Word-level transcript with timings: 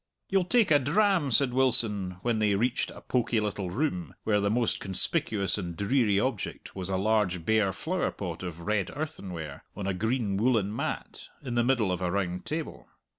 "You'll 0.29 0.45
take 0.45 0.71
a 0.71 0.79
dram?" 0.79 1.29
said 1.29 1.53
Wilson, 1.53 2.17
when 2.23 2.39
they 2.39 2.55
reached 2.55 2.89
a 2.89 3.01
pokey 3.01 3.39
little 3.39 3.69
room 3.69 4.15
where 4.23 4.39
the 4.39 4.49
most 4.49 4.79
conspicuous 4.79 5.59
and 5.59 5.77
dreary 5.77 6.19
object 6.19 6.75
was 6.75 6.89
a 6.89 6.97
large 6.97 7.45
bare 7.45 7.71
flowerpot 7.71 8.41
of 8.41 8.61
red 8.61 8.89
earthenware, 8.95 9.63
on 9.75 9.85
a 9.85 9.93
green 9.93 10.37
woollen 10.37 10.75
mat, 10.75 11.27
in 11.43 11.53
the 11.53 11.63
middle 11.63 11.91
of 11.91 12.01
a 12.01 12.09
round 12.09 12.45
table. 12.47 12.87